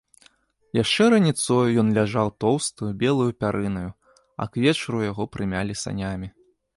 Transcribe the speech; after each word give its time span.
Яшчэ 0.83 1.03
раніцою 1.13 1.57
ён 1.81 1.91
ляжаў 1.97 2.31
тоўстаю, 2.43 2.89
белаю 3.03 3.27
пярынаю, 3.45 3.91
а 4.43 4.49
к 4.55 4.65
вечару 4.65 5.03
яго 5.11 5.23
прымялі 5.37 5.73
санямі. 5.83 6.27